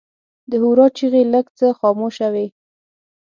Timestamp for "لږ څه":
1.33-1.67